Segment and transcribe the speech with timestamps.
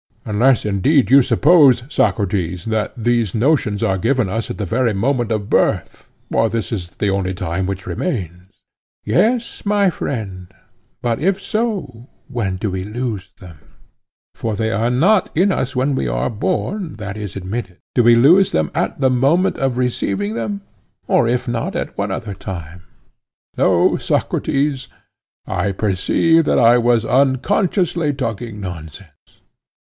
[0.25, 5.31] Unless indeed you suppose, Socrates, that these notions are given us at the very moment
[5.31, 8.49] of birth; for this is the only time which remains.
[9.05, 10.47] Yes, my friend,
[11.03, 13.59] but if so, when do we lose them?
[14.33, 17.77] for they are not in us when we are born—that is admitted.
[17.93, 20.61] Do we lose them at the moment of receiving them,
[21.07, 22.81] or if not at what other time?
[23.55, 24.87] No, Socrates,
[25.45, 29.11] I perceive that I was unconsciously talking nonsense.